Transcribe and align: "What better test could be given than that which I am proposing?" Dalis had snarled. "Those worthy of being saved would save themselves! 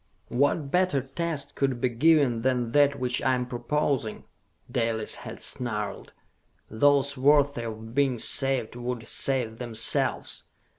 "What 0.29 0.71
better 0.71 0.99
test 1.01 1.53
could 1.53 1.79
be 1.79 1.89
given 1.89 2.41
than 2.41 2.71
that 2.71 2.99
which 2.99 3.21
I 3.21 3.35
am 3.35 3.45
proposing?" 3.45 4.23
Dalis 4.71 5.17
had 5.17 5.39
snarled. 5.39 6.11
"Those 6.71 7.15
worthy 7.17 7.65
of 7.65 7.93
being 7.93 8.17
saved 8.17 8.75
would 8.75 9.07
save 9.07 9.59
themselves! 9.59 10.41